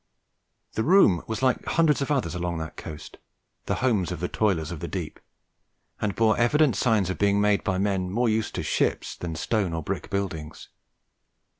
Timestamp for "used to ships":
8.27-9.15